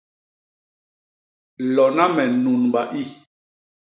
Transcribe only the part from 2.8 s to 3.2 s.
i.